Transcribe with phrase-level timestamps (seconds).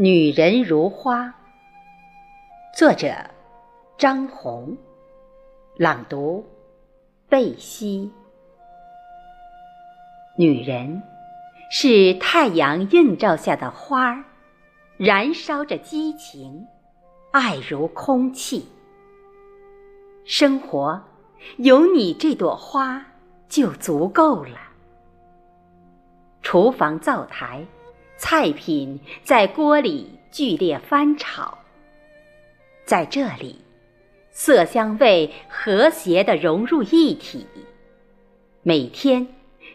[0.00, 1.34] 女人如花，
[2.72, 3.08] 作者
[3.98, 4.76] 张红，
[5.76, 6.46] 朗读
[7.28, 8.08] 贝西。
[10.36, 11.02] 女人
[11.68, 14.24] 是太阳映照下的花儿，
[14.98, 16.64] 燃烧着激情，
[17.32, 18.68] 爱如空气。
[20.24, 21.02] 生活
[21.56, 23.04] 有你这朵花
[23.48, 24.60] 就足够了。
[26.40, 27.66] 厨房灶台，
[28.18, 31.56] 菜品在锅里剧烈翻炒。
[32.84, 33.64] 在这里，
[34.32, 37.46] 色香味和谐地融入一体。
[38.62, 39.26] 每天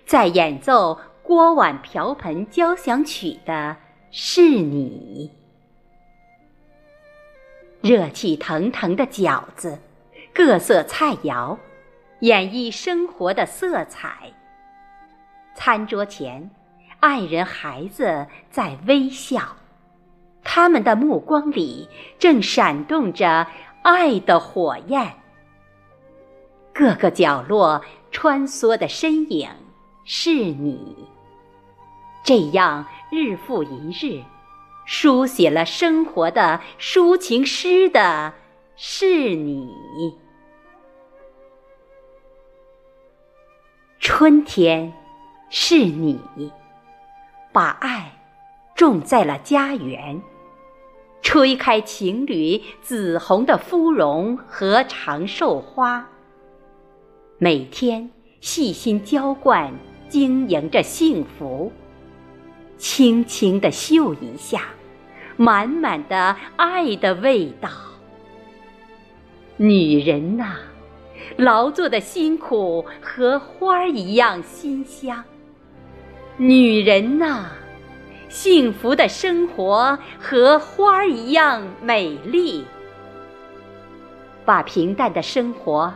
[0.05, 3.77] 在演奏锅碗瓢盆交响曲的
[4.11, 5.31] 是你。
[7.81, 9.79] 热气腾腾的饺子，
[10.33, 11.57] 各色菜肴，
[12.19, 14.31] 演绎生活的色彩。
[15.55, 16.49] 餐桌前。
[17.03, 19.57] 爱人、孩子在微笑，
[20.41, 23.45] 他们的目光里正闪动着
[23.81, 25.11] 爱的火焰。
[26.73, 29.49] 各个角落穿梭的身影
[30.05, 30.95] 是你，
[32.23, 34.23] 这样日复一日，
[34.85, 38.33] 书写了生活的抒情诗的
[38.77, 39.69] 是你。
[43.99, 44.93] 春天
[45.49, 46.17] 是你。
[47.53, 48.11] 把爱
[48.75, 50.19] 种在了家园，
[51.21, 56.09] 吹开情侣紫红的芙蓉和长寿花。
[57.37, 58.09] 每天
[58.41, 59.71] 细心浇灌，
[60.09, 61.71] 经营着幸福。
[62.75, 64.63] 轻轻的嗅一下，
[65.37, 67.69] 满满的爱的味道。
[69.57, 70.55] 女人呐，
[71.37, 75.23] 劳作的辛苦和花儿一样馨香。
[76.37, 77.45] 女人呐，
[78.27, 82.65] 幸福的生活和花儿一样美丽。
[84.43, 85.93] 把平淡的生活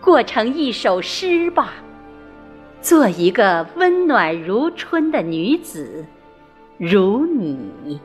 [0.00, 1.72] 过成一首诗吧，
[2.82, 6.04] 做一个温暖如春的女子，
[6.76, 7.98] 如你。